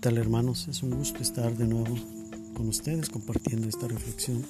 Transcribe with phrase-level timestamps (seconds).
[0.00, 0.68] tal hermanos?
[0.68, 1.96] Es un gusto estar de nuevo
[2.54, 4.44] con ustedes compartiendo esta reflexión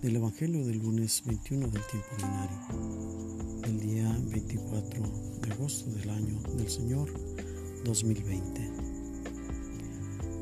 [0.00, 5.02] del Evangelio del lunes 21 del tiempo ordinario, el día 24
[5.42, 7.12] de agosto del año del Señor
[7.84, 8.70] 2020,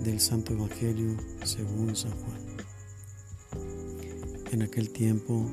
[0.04, 2.38] del Santo Evangelio según San Juan.
[4.52, 5.50] En aquel tiempo,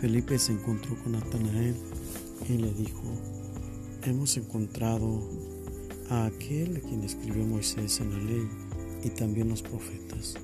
[0.00, 1.76] Felipe se encontró con Natanael
[2.48, 3.12] y le dijo,
[4.04, 5.57] hemos encontrado
[6.10, 8.48] a aquel a quien escribió Moisés en la ley
[9.04, 10.34] y también los profetas.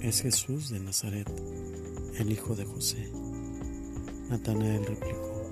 [0.00, 1.28] Es Jesús de Nazaret,
[2.18, 3.10] el hijo de José.
[4.30, 5.42] Natanael replicó,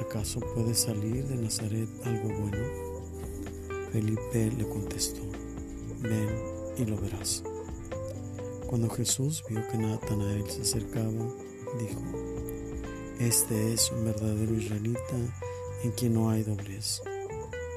[0.00, 2.64] ¿acaso puede salir de Nazaret algo bueno?
[3.92, 5.22] Felipe le contestó,
[6.02, 6.28] ven
[6.78, 7.42] y lo verás.
[8.66, 11.28] Cuando Jesús vio que Natanael se acercaba,
[11.78, 12.02] dijo,
[13.20, 15.16] Este es un verdadero israelita
[15.84, 17.02] en quien no hay doblez.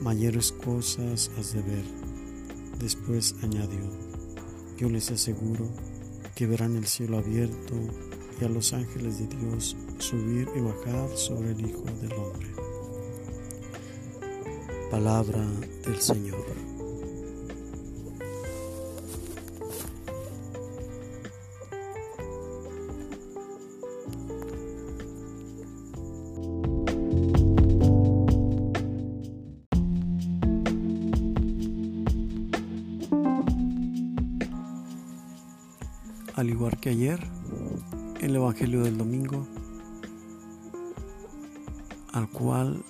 [0.00, 1.84] mayores cosas has de ver.
[2.78, 3.80] Después añadió,
[4.76, 5.68] yo les aseguro
[6.34, 7.74] que verán el cielo abierto
[8.40, 12.48] y a los ángeles de Dios subir y bajar sobre el Hijo del Hombre.
[14.90, 15.46] Palabra
[15.84, 16.69] del Señor.
[36.40, 37.20] Al igual que ayer,
[38.22, 39.46] el Evangelio del domingo,
[42.14, 42.82] al cual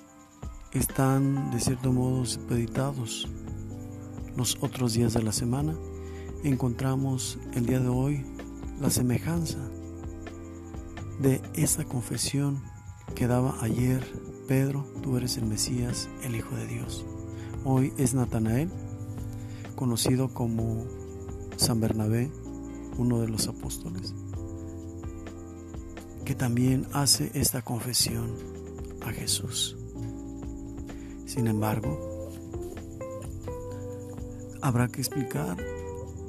[0.71, 3.27] están de cierto modo supeditados
[4.37, 5.75] los otros días de la semana,
[6.45, 8.25] encontramos el día de hoy
[8.79, 9.59] la semejanza
[11.19, 12.63] de esa confesión
[13.15, 14.01] que daba ayer
[14.47, 17.05] Pedro, tú eres el Mesías, el Hijo de Dios.
[17.65, 18.69] Hoy es Natanael,
[19.75, 20.85] conocido como
[21.57, 22.31] San Bernabé,
[22.97, 24.13] uno de los apóstoles,
[26.25, 28.35] que también hace esta confesión
[29.01, 29.77] a Jesús.
[31.25, 32.29] Sin embargo,
[34.61, 35.57] habrá que explicar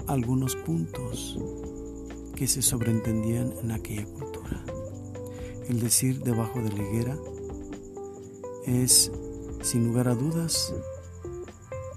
[0.06, 1.38] algunos puntos
[2.34, 4.64] que se sobreentendían en aquella cultura.
[5.68, 7.16] El decir debajo de la higuera
[8.66, 9.12] es,
[9.62, 10.74] sin lugar a dudas,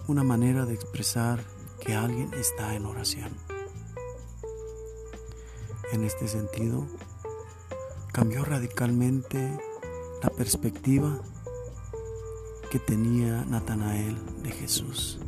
[0.07, 1.43] una manera de expresar
[1.79, 3.44] que alguien está en oración.
[5.91, 6.87] En este sentido,
[8.11, 9.57] cambió radicalmente
[10.23, 11.21] la perspectiva
[12.71, 15.19] que tenía Natanael de Jesús.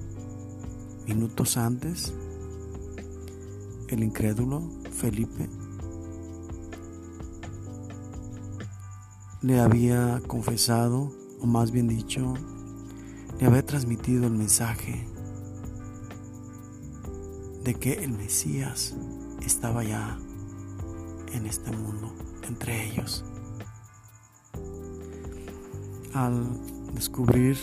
[1.06, 2.14] Minutos antes,
[3.88, 5.48] el incrédulo Felipe
[9.42, 12.34] le había confesado, o más bien dicho,
[13.40, 15.08] le había transmitido el mensaje
[17.64, 18.96] de que el Mesías
[19.46, 20.18] estaba ya
[21.34, 22.14] en este mundo,
[22.48, 23.24] entre ellos.
[26.14, 26.46] Al
[26.94, 27.58] descubrir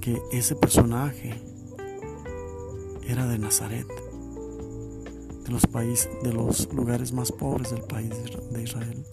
[0.00, 1.34] que ese personaje
[3.06, 3.86] era de Nazaret,
[5.44, 8.10] de los países, de los lugares más pobres del país
[8.52, 9.04] de Israel.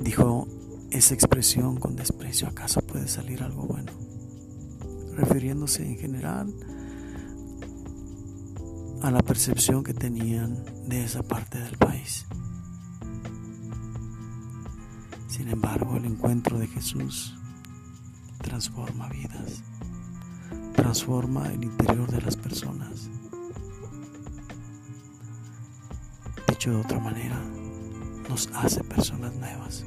[0.00, 0.48] Dijo
[0.90, 3.92] esa expresión con desprecio, ¿acaso puede salir algo bueno?
[5.16, 6.54] Refiriéndose en general
[9.04, 12.24] a la percepción que tenían de esa parte del país.
[15.28, 17.34] Sin embargo, el encuentro de Jesús
[18.38, 19.62] transforma vidas,
[20.74, 23.10] transforma el interior de las personas.
[26.48, 27.38] Dicho de otra manera,
[28.30, 29.84] nos hace personas nuevas,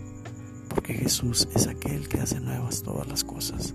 [0.70, 3.74] porque Jesús es aquel que hace nuevas todas las cosas.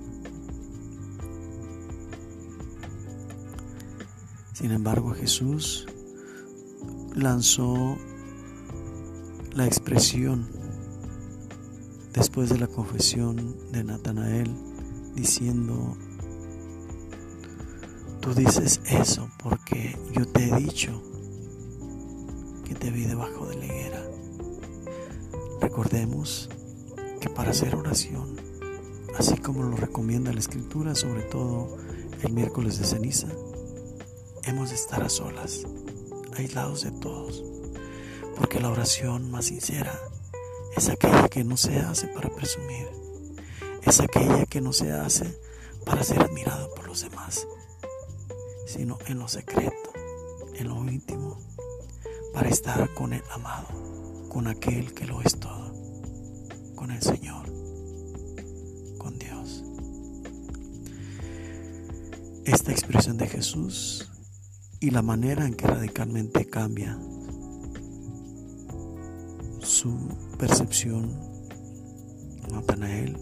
[4.62, 5.88] Sin embargo, Jesús
[7.16, 7.98] lanzó
[9.54, 10.48] la expresión
[12.12, 14.54] después de la confesión de Natanael
[15.16, 15.96] diciendo,
[18.20, 21.02] tú dices eso porque yo te he dicho
[22.64, 24.10] que te vi debajo de la higuera.
[25.60, 26.48] Recordemos
[27.20, 28.36] que para hacer oración
[29.18, 31.78] así como lo recomienda la escritura, sobre todo
[32.22, 33.26] el miércoles de ceniza,
[34.44, 35.62] hemos de estar a solas,
[36.36, 37.44] aislados de todos,
[38.36, 39.98] porque la oración más sincera
[40.76, 42.88] es aquella que no se hace para presumir,
[43.82, 45.38] es aquella que no se hace
[45.84, 47.46] para ser admirado por los demás,
[48.66, 49.92] sino en lo secreto,
[50.54, 51.38] en lo íntimo,
[52.32, 53.68] para estar con el amado,
[54.28, 55.72] con aquel que lo es todo,
[56.74, 57.46] con el Señor,
[58.98, 59.62] con Dios.
[62.44, 64.08] Esta expresión de Jesús
[64.82, 66.98] y la manera en que radicalmente cambia
[69.60, 69.96] su
[70.36, 71.08] percepción
[72.50, 73.16] Natanael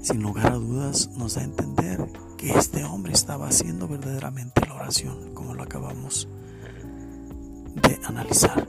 [0.00, 4.74] sin lugar a dudas nos da a entender que este hombre estaba haciendo verdaderamente la
[4.74, 6.28] oración como lo acabamos
[7.74, 8.66] de analizar.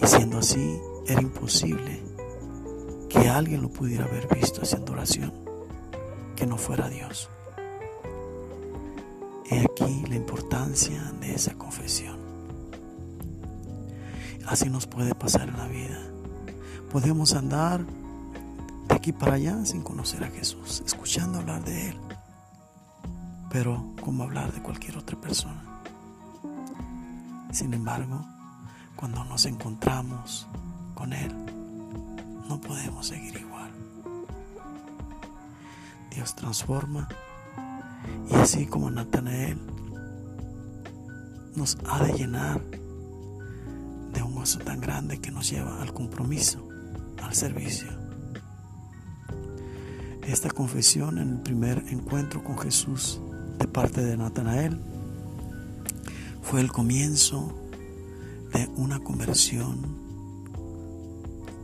[0.00, 2.02] Y siendo así era imposible
[3.10, 5.34] que alguien lo pudiera haber visto haciendo oración
[6.36, 7.28] que no fuera Dios
[9.52, 12.16] He aquí la importancia de esa confesión.
[14.46, 15.98] Así nos puede pasar en la vida.
[16.90, 17.84] Podemos andar
[18.88, 21.98] de aquí para allá sin conocer a Jesús, escuchando hablar de Él,
[23.50, 25.82] pero como hablar de cualquier otra persona.
[27.52, 28.24] Sin embargo,
[28.96, 30.46] cuando nos encontramos
[30.94, 31.30] con Él,
[32.48, 33.70] no podemos seguir igual.
[36.10, 37.06] Dios transforma
[38.30, 39.58] y así como Natanael
[41.54, 42.62] nos ha de llenar
[44.12, 46.66] de un gozo tan grande que nos lleva al compromiso,
[47.22, 47.88] al servicio.
[50.26, 53.20] Esta confesión en el primer encuentro con Jesús
[53.58, 54.80] de parte de Natanael
[56.42, 57.52] fue el comienzo
[58.52, 60.02] de una conversión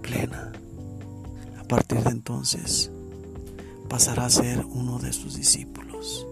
[0.03, 0.53] plena.
[1.61, 2.91] A partir de entonces
[3.89, 6.27] pasará a ser uno de sus discípulos.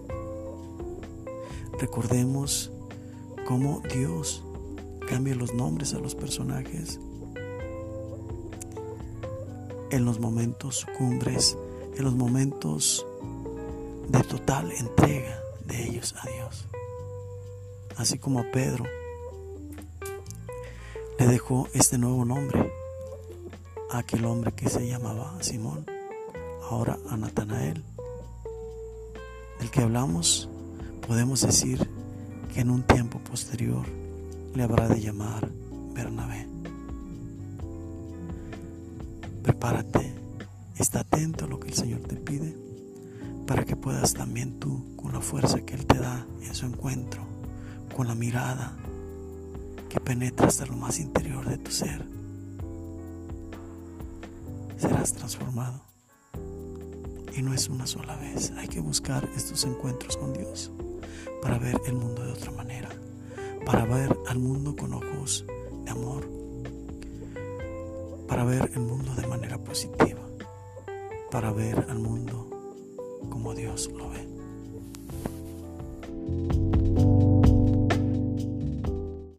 [1.79, 2.71] Recordemos
[3.47, 4.43] cómo Dios
[5.07, 6.99] cambia los nombres a los personajes
[9.91, 11.57] en los momentos cumbres,
[11.95, 13.05] en los momentos
[14.09, 16.67] de total entrega de ellos a Dios.
[17.95, 18.85] Así como a Pedro
[21.19, 22.71] le dejó este nuevo nombre
[23.91, 25.85] a aquel hombre que se llamaba Simón,
[26.69, 27.83] ahora a Natanael,
[29.59, 30.49] del que hablamos
[31.07, 31.89] podemos decir
[32.53, 33.85] que en un tiempo posterior
[34.53, 35.49] le habrá de llamar
[35.93, 36.49] Bernabé.
[39.41, 40.13] Prepárate,
[40.75, 42.57] está atento a lo que el Señor te pide
[43.47, 47.21] para que puedas también tú, con la fuerza que Él te da en su encuentro,
[47.95, 48.75] con la mirada
[49.87, 52.05] que penetra hasta lo más interior de tu ser,
[54.75, 55.81] serás transformado.
[57.33, 60.73] Y no es una sola vez, hay que buscar estos encuentros con Dios
[61.41, 62.89] para ver el mundo de otra manera,
[63.65, 65.45] para ver al mundo con ojos
[65.85, 66.27] de amor,
[68.27, 70.21] para ver el mundo de manera positiva,
[71.31, 72.47] para ver al mundo
[73.29, 74.36] como Dios lo ve.